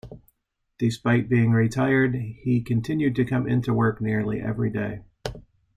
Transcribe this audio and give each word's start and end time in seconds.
Despite 0.79 1.29
being 1.29 1.51
retired, 1.51 2.15
he 2.15 2.63
continued 2.63 3.13
to 3.17 3.23
come 3.23 3.45
into 3.47 3.71
work 3.71 4.01
nearly 4.01 4.41
every 4.41 4.71
day. 4.71 5.01